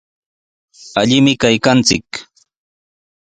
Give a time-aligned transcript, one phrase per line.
[1.01, 2.09] Allimi kaykanchik.